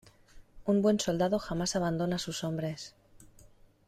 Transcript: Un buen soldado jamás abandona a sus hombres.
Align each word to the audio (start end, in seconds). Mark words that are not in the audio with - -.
Un 0.65 0.81
buen 0.81 0.99
soldado 0.99 1.37
jamás 1.37 1.75
abandona 1.75 2.15
a 2.15 2.17
sus 2.17 2.43
hombres. 2.43 2.95